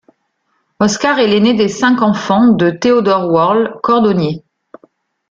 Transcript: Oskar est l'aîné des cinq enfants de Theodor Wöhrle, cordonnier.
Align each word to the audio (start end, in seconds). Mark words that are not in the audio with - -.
Oskar 0.79 1.19
est 1.19 1.27
l'aîné 1.27 1.53
des 1.53 1.67
cinq 1.67 2.01
enfants 2.01 2.47
de 2.53 2.71
Theodor 2.71 3.31
Wöhrle, 3.31 3.79
cordonnier. 3.83 4.43